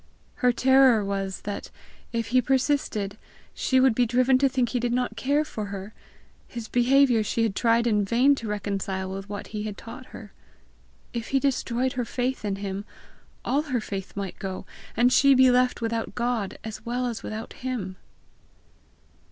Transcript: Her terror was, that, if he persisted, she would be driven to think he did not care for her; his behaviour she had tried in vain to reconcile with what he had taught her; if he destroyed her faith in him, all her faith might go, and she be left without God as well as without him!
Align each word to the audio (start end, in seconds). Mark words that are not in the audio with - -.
Her 0.37 0.51
terror 0.51 1.05
was, 1.05 1.41
that, 1.41 1.69
if 2.11 2.29
he 2.29 2.41
persisted, 2.41 3.19
she 3.53 3.79
would 3.79 3.93
be 3.93 4.07
driven 4.07 4.39
to 4.39 4.49
think 4.49 4.69
he 4.69 4.79
did 4.79 4.93
not 4.93 5.15
care 5.15 5.45
for 5.45 5.65
her; 5.65 5.93
his 6.47 6.67
behaviour 6.67 7.21
she 7.23 7.43
had 7.43 7.55
tried 7.55 7.85
in 7.85 8.03
vain 8.03 8.33
to 8.33 8.47
reconcile 8.47 9.11
with 9.11 9.29
what 9.29 9.49
he 9.53 9.61
had 9.61 9.77
taught 9.77 10.07
her; 10.07 10.31
if 11.13 11.27
he 11.27 11.39
destroyed 11.39 11.93
her 11.93 12.03
faith 12.03 12.43
in 12.43 12.55
him, 12.55 12.83
all 13.45 13.61
her 13.61 13.79
faith 13.79 14.17
might 14.17 14.39
go, 14.39 14.65
and 14.97 15.13
she 15.13 15.35
be 15.35 15.51
left 15.51 15.81
without 15.81 16.15
God 16.15 16.57
as 16.63 16.83
well 16.83 17.05
as 17.05 17.21
without 17.21 17.53
him! 17.53 17.95